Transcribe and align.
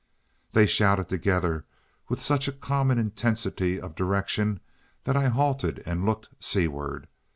They 0.53 0.65
shouted 0.65 1.09
together 1.09 1.63
with 2.09 2.23
such 2.23 2.47
a 2.47 2.51
common 2.51 2.97
intensity 2.97 3.79
of 3.79 3.93
direction 3.93 4.59
that 5.03 5.15
I 5.15 5.27
halted 5.29 5.83
and 5.85 6.07
looked 6.07 6.29
seaward. 6.39 7.07